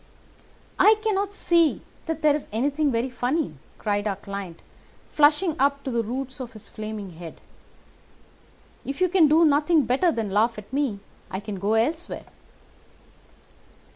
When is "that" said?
2.07-2.23